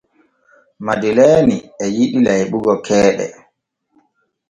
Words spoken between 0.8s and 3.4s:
Madeleeni e yiɗi layɓugo keeɗe.